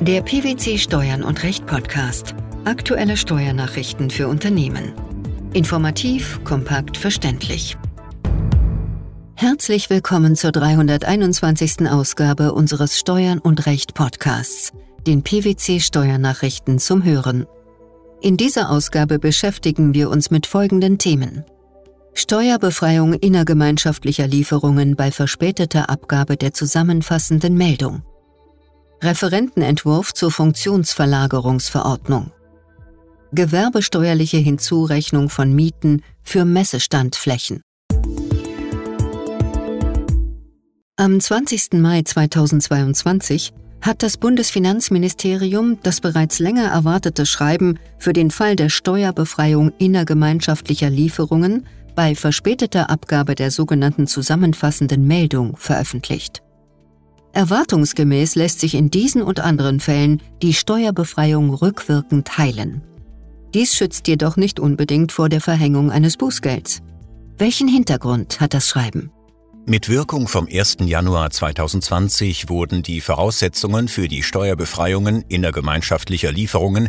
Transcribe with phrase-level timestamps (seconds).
[0.00, 2.36] Der PwC Steuern und Recht Podcast.
[2.64, 4.92] Aktuelle Steuernachrichten für Unternehmen.
[5.54, 7.76] Informativ, kompakt, verständlich.
[9.34, 11.90] Herzlich willkommen zur 321.
[11.90, 14.72] Ausgabe unseres Steuern und Recht Podcasts,
[15.04, 17.46] den PwC Steuernachrichten zum Hören.
[18.20, 21.44] In dieser Ausgabe beschäftigen wir uns mit folgenden Themen.
[22.14, 28.02] Steuerbefreiung innergemeinschaftlicher Lieferungen bei verspäteter Abgabe der zusammenfassenden Meldung.
[29.00, 32.32] Referentenentwurf zur Funktionsverlagerungsverordnung.
[33.32, 37.62] Gewerbesteuerliche Hinzurechnung von Mieten für Messestandflächen.
[40.96, 41.74] Am 20.
[41.74, 49.72] Mai 2022 hat das Bundesfinanzministerium das bereits länger erwartete Schreiben für den Fall der Steuerbefreiung
[49.78, 56.42] innergemeinschaftlicher Lieferungen bei verspäteter Abgabe der sogenannten zusammenfassenden Meldung veröffentlicht.
[57.38, 62.82] Erwartungsgemäß lässt sich in diesen und anderen Fällen die Steuerbefreiung rückwirkend heilen.
[63.54, 66.80] Dies schützt jedoch nicht unbedingt vor der Verhängung eines Bußgelds.
[67.36, 69.12] Welchen Hintergrund hat das Schreiben?
[69.66, 70.78] Mit Wirkung vom 1.
[70.80, 76.88] Januar 2020 wurden die Voraussetzungen für die Steuerbefreiungen innergemeinschaftlicher Lieferungen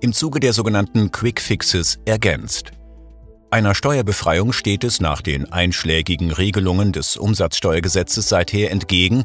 [0.00, 2.70] im Zuge der sogenannten Quick Fixes ergänzt.
[3.50, 9.24] Einer Steuerbefreiung steht es nach den einschlägigen Regelungen des Umsatzsteuergesetzes seither entgegen,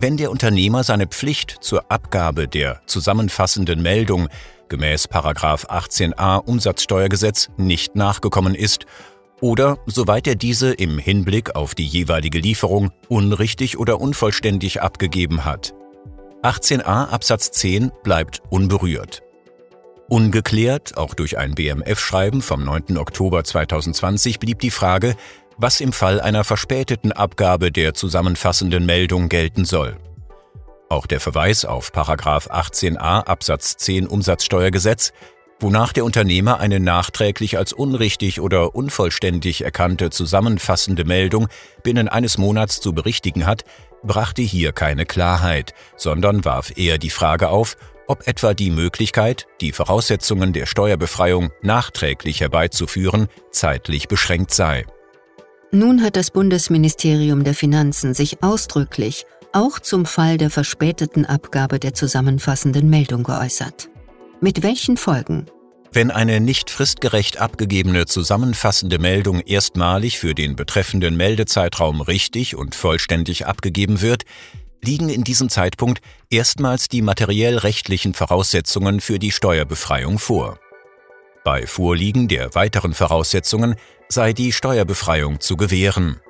[0.00, 4.28] wenn der Unternehmer seine Pflicht zur Abgabe der zusammenfassenden Meldung
[4.68, 8.86] gemäß 18a Umsatzsteuergesetz nicht nachgekommen ist
[9.40, 15.74] oder soweit er diese im Hinblick auf die jeweilige Lieferung unrichtig oder unvollständig abgegeben hat.
[16.42, 19.22] 18a Absatz 10 bleibt unberührt.
[20.08, 22.98] Ungeklärt, auch durch ein BMF-Schreiben vom 9.
[22.98, 25.16] Oktober 2020, blieb die Frage,
[25.56, 29.96] was im Fall einer verspäteten Abgabe der zusammenfassenden Meldung gelten soll.
[30.88, 35.12] Auch der Verweis auf 18a Absatz 10 Umsatzsteuergesetz,
[35.58, 41.48] wonach der Unternehmer eine nachträglich als unrichtig oder unvollständig erkannte zusammenfassende Meldung
[41.82, 43.64] binnen eines Monats zu berichtigen hat,
[44.02, 47.76] brachte hier keine Klarheit, sondern warf eher die Frage auf,
[48.06, 54.84] ob etwa die Möglichkeit, die Voraussetzungen der Steuerbefreiung nachträglich herbeizuführen, zeitlich beschränkt sei.
[55.74, 59.24] Nun hat das Bundesministerium der Finanzen sich ausdrücklich
[59.54, 63.88] auch zum Fall der verspäteten Abgabe der zusammenfassenden Meldung geäußert.
[64.42, 65.46] Mit welchen Folgen?
[65.90, 73.46] Wenn eine nicht fristgerecht abgegebene zusammenfassende Meldung erstmalig für den betreffenden Meldezeitraum richtig und vollständig
[73.46, 74.24] abgegeben wird,
[74.84, 80.58] liegen in diesem Zeitpunkt erstmals die materiell-rechtlichen Voraussetzungen für die Steuerbefreiung vor.
[81.44, 83.74] Bei Vorliegen der weiteren Voraussetzungen
[84.08, 86.20] sei die Steuerbefreiung zu gewähren.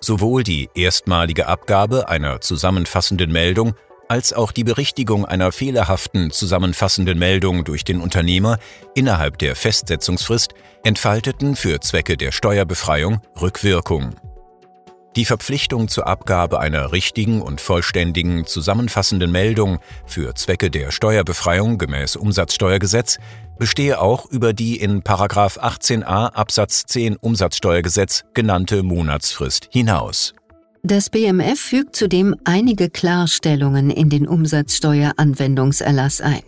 [0.00, 3.74] Sowohl die erstmalige Abgabe einer zusammenfassenden Meldung
[4.08, 8.58] als auch die Berichtigung einer fehlerhaften zusammenfassenden Meldung durch den Unternehmer
[8.94, 10.52] innerhalb der Festsetzungsfrist
[10.84, 14.14] entfalteten für Zwecke der Steuerbefreiung Rückwirkung.
[15.14, 22.16] Die Verpflichtung zur Abgabe einer richtigen und vollständigen zusammenfassenden Meldung für Zwecke der Steuerbefreiung gemäß
[22.16, 23.18] Umsatzsteuergesetz
[23.58, 30.32] bestehe auch über die in 18a Absatz 10 Umsatzsteuergesetz genannte Monatsfrist hinaus.
[30.82, 36.42] Das BMF fügt zudem einige Klarstellungen in den Umsatzsteueranwendungserlass ein.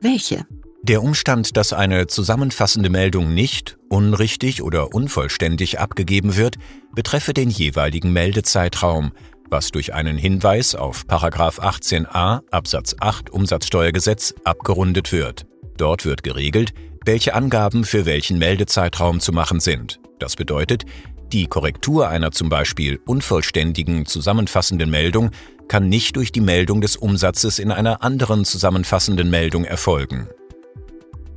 [0.00, 0.44] Welche?
[0.86, 6.56] Der Umstand, dass eine zusammenfassende Meldung nicht, unrichtig oder unvollständig abgegeben wird,
[6.94, 9.12] betreffe den jeweiligen Meldezeitraum,
[9.48, 15.46] was durch einen Hinweis auf 18a Absatz 8 Umsatzsteuergesetz abgerundet wird.
[15.78, 16.74] Dort wird geregelt,
[17.06, 20.00] welche Angaben für welchen Meldezeitraum zu machen sind.
[20.18, 20.84] Das bedeutet,
[21.32, 25.30] die Korrektur einer zum Beispiel unvollständigen zusammenfassenden Meldung
[25.66, 30.28] kann nicht durch die Meldung des Umsatzes in einer anderen zusammenfassenden Meldung erfolgen.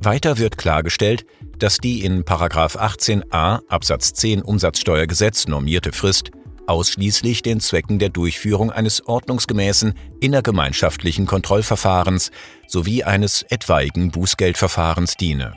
[0.00, 1.26] Weiter wird klargestellt,
[1.58, 6.30] dass die in 18a Absatz 10 Umsatzsteuergesetz normierte Frist
[6.68, 12.30] ausschließlich den Zwecken der Durchführung eines ordnungsgemäßen innergemeinschaftlichen Kontrollverfahrens
[12.66, 15.54] sowie eines etwaigen Bußgeldverfahrens diene.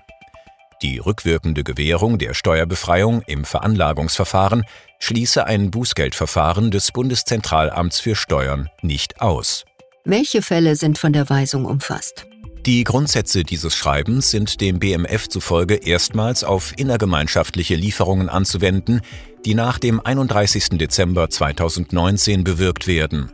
[0.81, 4.63] Die rückwirkende Gewährung der Steuerbefreiung im Veranlagungsverfahren
[4.99, 9.65] schließe ein Bußgeldverfahren des Bundeszentralamts für Steuern nicht aus.
[10.05, 12.25] Welche Fälle sind von der Weisung umfasst?
[12.67, 19.01] Die Grundsätze dieses Schreibens sind dem BMF zufolge erstmals auf innergemeinschaftliche Lieferungen anzuwenden,
[19.45, 20.77] die nach dem 31.
[20.77, 23.31] Dezember 2019 bewirkt werden.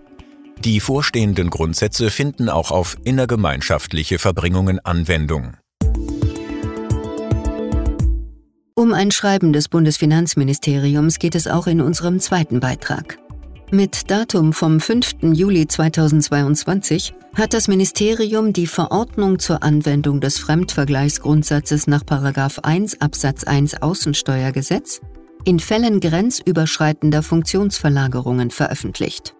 [0.63, 5.57] Die vorstehenden Grundsätze finden auch auf innergemeinschaftliche Verbringungen Anwendung.
[8.75, 13.17] Um ein Schreiben des Bundesfinanzministeriums geht es auch in unserem zweiten Beitrag.
[13.69, 15.33] Mit Datum vom 5.
[15.33, 22.03] Juli 2022 hat das Ministerium die Verordnung zur Anwendung des Fremdvergleichsgrundsatzes nach
[22.63, 25.01] 1 Absatz 1 Außensteuergesetz
[25.43, 29.35] in Fällen grenzüberschreitender Funktionsverlagerungen veröffentlicht.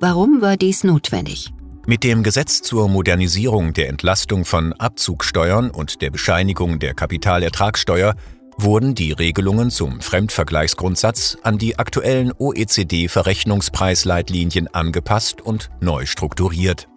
[0.00, 1.52] Warum war dies notwendig?
[1.86, 8.14] Mit dem Gesetz zur Modernisierung der Entlastung von Abzugsteuern und der Bescheinigung der Kapitalertragssteuer
[8.60, 16.88] wurden die Regelungen zum Fremdvergleichsgrundsatz an die aktuellen OECD-Verrechnungspreisleitlinien angepasst und neu strukturiert.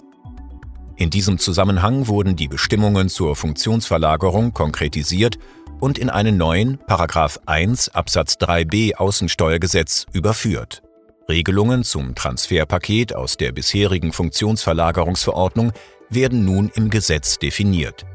[0.96, 5.38] In diesem Zusammenhang wurden die Bestimmungen zur Funktionsverlagerung konkretisiert
[5.80, 10.81] und in einen neuen Paragraph 1 Absatz 3b Außensteuergesetz überführt.
[11.30, 15.72] Regelungen zum Transferpaket aus der bisherigen Funktionsverlagerungsverordnung
[16.10, 18.06] werden nun im Gesetz definiert.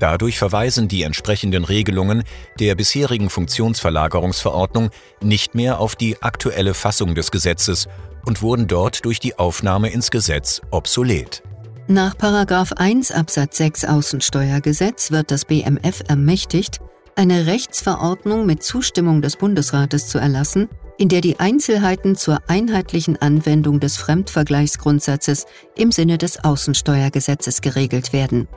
[0.00, 2.24] Dadurch verweisen die entsprechenden Regelungen
[2.58, 4.90] der bisherigen Funktionsverlagerungsverordnung
[5.22, 7.86] nicht mehr auf die aktuelle Fassung des Gesetzes
[8.24, 11.42] und wurden dort durch die Aufnahme ins Gesetz obsolet.
[11.86, 16.78] Nach 1 Absatz 6 Außensteuergesetz wird das BMF ermächtigt,
[17.14, 23.80] eine Rechtsverordnung mit Zustimmung des Bundesrates zu erlassen, in der die Einzelheiten zur einheitlichen Anwendung
[23.80, 28.48] des Fremdvergleichsgrundsatzes im Sinne des Außensteuergesetzes geregelt werden.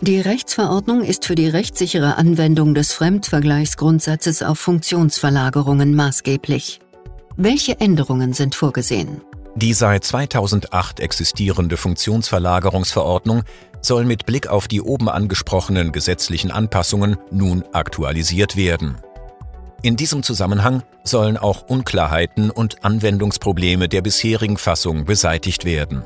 [0.00, 6.80] Die Rechtsverordnung ist für die rechtssichere Anwendung des Fremdvergleichsgrundsatzes auf Funktionsverlagerungen maßgeblich.
[7.36, 9.22] Welche Änderungen sind vorgesehen?
[9.54, 13.44] Die seit 2008 existierende Funktionsverlagerungsverordnung
[13.80, 18.96] soll mit Blick auf die oben angesprochenen gesetzlichen Anpassungen nun aktualisiert werden.
[19.82, 26.02] In diesem Zusammenhang sollen auch Unklarheiten und Anwendungsprobleme der bisherigen Fassung beseitigt werden.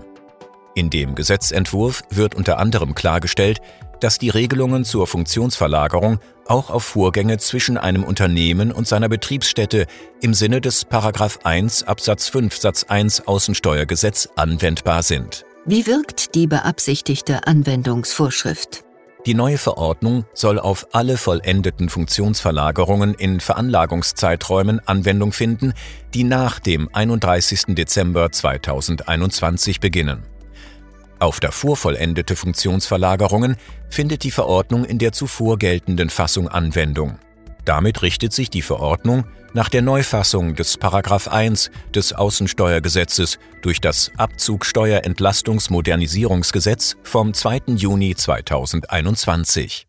[0.75, 3.61] In dem Gesetzentwurf wird unter anderem klargestellt,
[4.01, 9.87] dass die Regelungen zur Funktionsverlagerung auch auf Vorgänge zwischen einem Unternehmen und seiner Betriebsstätte
[10.21, 10.87] im Sinne des
[11.43, 15.45] 1 Absatz 5 Satz 1 Außensteuergesetz anwendbar sind.
[15.67, 18.85] Wie wirkt die beabsichtigte Anwendungsvorschrift?
[19.27, 25.75] Die neue Verordnung soll auf alle vollendeten Funktionsverlagerungen in Veranlagungszeiträumen Anwendung finden,
[26.15, 27.75] die nach dem 31.
[27.75, 30.23] Dezember 2021 beginnen.
[31.19, 33.57] Auf davor vollendete Funktionsverlagerungen
[33.89, 37.19] findet die Verordnung in der zuvor geltenden Fassung Anwendung.
[37.65, 44.13] Damit richtet sich die Verordnung nach der Neufassung des Paragraph 1 des Außensteuergesetzes durch das
[44.17, 47.63] Abzugsteuerentlastungsmodernisierungsgesetz vom 2.
[47.77, 49.87] Juni 2021.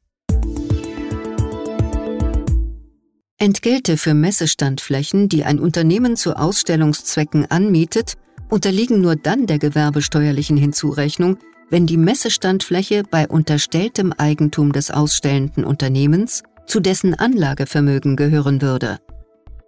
[3.37, 8.17] Entgelte für Messestandflächen, die ein Unternehmen zu Ausstellungszwecken anmietet,
[8.49, 11.37] unterliegen nur dann der gewerbesteuerlichen Hinzurechnung,
[11.69, 18.99] wenn die Messestandfläche bei unterstelltem Eigentum des ausstellenden Unternehmens zu dessen Anlagevermögen gehören würde.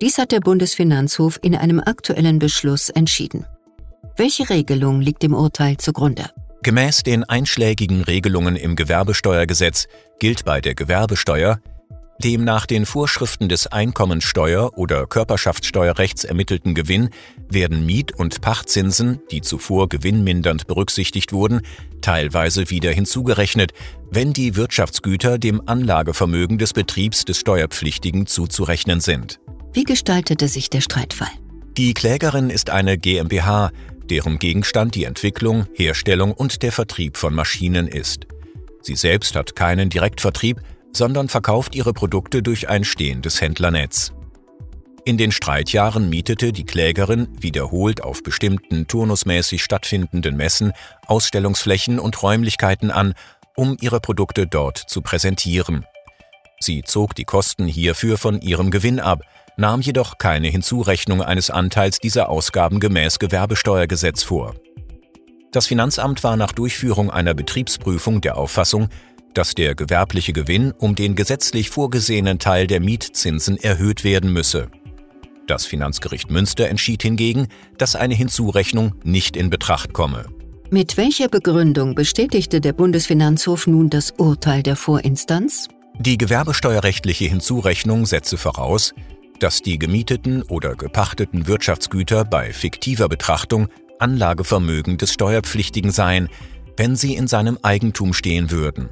[0.01, 3.45] Dies hat der Bundesfinanzhof in einem aktuellen Beschluss entschieden.
[4.17, 6.31] Welche Regelung liegt dem Urteil zugrunde?
[6.63, 9.87] Gemäß den einschlägigen Regelungen im Gewerbesteuergesetz
[10.19, 11.59] gilt bei der Gewerbesteuer
[12.21, 17.09] dem nach den Vorschriften des Einkommensteuer- oder Körperschaftssteuerrechts ermittelten Gewinn
[17.49, 21.61] werden Miet- und Pachtzinsen, die zuvor gewinnmindernd berücksichtigt wurden,
[22.01, 23.73] teilweise wieder hinzugerechnet,
[24.09, 29.39] wenn die Wirtschaftsgüter dem Anlagevermögen des Betriebs des Steuerpflichtigen zuzurechnen sind.
[29.73, 31.31] Wie gestaltete sich der Streitfall?
[31.77, 33.71] Die Klägerin ist eine GmbH,
[34.09, 38.27] deren Gegenstand die Entwicklung, Herstellung und der Vertrieb von Maschinen ist.
[38.81, 40.59] Sie selbst hat keinen Direktvertrieb,
[40.93, 44.13] sondern verkauft ihre Produkte durch ein stehendes Händlernetz.
[45.03, 50.73] In den Streitjahren mietete die Klägerin wiederholt auf bestimmten turnusmäßig stattfindenden Messen
[51.07, 53.15] Ausstellungsflächen und Räumlichkeiten an,
[53.55, 55.85] um ihre Produkte dort zu präsentieren.
[56.59, 59.23] Sie zog die Kosten hierfür von ihrem Gewinn ab,
[59.57, 64.53] nahm jedoch keine Hinzurechnung eines Anteils dieser Ausgaben gemäß Gewerbesteuergesetz vor.
[65.51, 68.87] Das Finanzamt war nach Durchführung einer Betriebsprüfung der Auffassung,
[69.33, 74.69] dass der gewerbliche Gewinn um den gesetzlich vorgesehenen Teil der Mietzinsen erhöht werden müsse.
[75.47, 77.47] Das Finanzgericht Münster entschied hingegen,
[77.77, 80.25] dass eine Hinzurechnung nicht in Betracht komme.
[80.69, 85.67] Mit welcher Begründung bestätigte der Bundesfinanzhof nun das Urteil der Vorinstanz?
[85.99, 88.93] Die gewerbesteuerrechtliche Hinzurechnung setze voraus,
[89.39, 93.67] dass die gemieteten oder gepachteten Wirtschaftsgüter bei fiktiver Betrachtung
[93.99, 96.29] Anlagevermögen des Steuerpflichtigen seien,
[96.77, 98.89] wenn sie in seinem Eigentum stehen würden.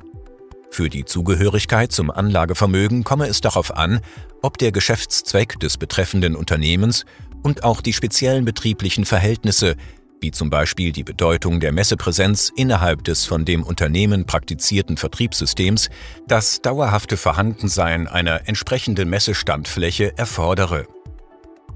[0.72, 4.02] Für die Zugehörigkeit zum Anlagevermögen komme es darauf an,
[4.42, 7.06] ob der Geschäftszweck des betreffenden Unternehmens
[7.44, 9.76] und auch die speziellen betrieblichen Verhältnisse,
[10.22, 15.90] wie zum Beispiel die Bedeutung der Messepräsenz innerhalb des von dem Unternehmen praktizierten Vertriebssystems,
[16.28, 20.88] das dauerhafte Vorhandensein einer entsprechenden Messestandfläche erfordere.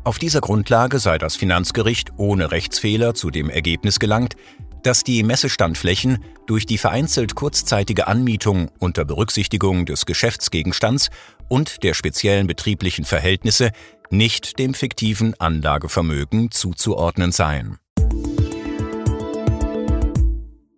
[0.03, 4.35] Auf dieser Grundlage sei das Finanzgericht ohne Rechtsfehler zu dem Ergebnis gelangt,
[4.83, 11.09] dass die Messestandflächen durch die vereinzelt kurzzeitige Anmietung unter Berücksichtigung des Geschäftsgegenstands
[11.47, 13.71] und der speziellen betrieblichen Verhältnisse
[14.09, 17.77] nicht dem fiktiven Anlagevermögen zuzuordnen seien.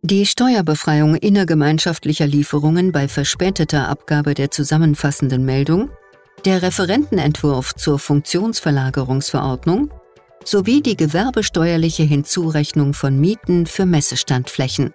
[0.03, 5.89] Die Steuerbefreiung innergemeinschaftlicher Lieferungen bei verspäteter Abgabe der zusammenfassenden Meldung,
[6.45, 9.89] der Referentenentwurf zur Funktionsverlagerungsverordnung
[10.45, 14.93] sowie die gewerbesteuerliche Hinzurechnung von Mieten für Messestandflächen.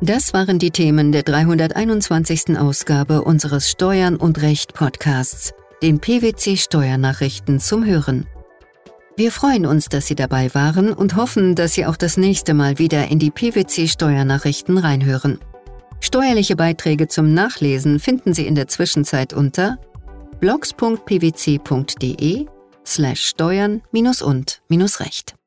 [0.00, 2.56] Das waren die Themen der 321.
[2.56, 8.28] Ausgabe unseres Steuern und Recht Podcasts, den PwC Steuernachrichten zum Hören.
[9.16, 12.78] Wir freuen uns, dass Sie dabei waren und hoffen, dass Sie auch das nächste Mal
[12.78, 15.40] wieder in die PwC Steuernachrichten reinhören.
[15.98, 19.78] Steuerliche Beiträge zum Nachlesen finden Sie in der Zwischenzeit unter
[20.38, 22.46] blogs.pwc.de
[22.88, 23.82] slash steuern
[24.22, 24.60] und
[25.00, 25.37] recht.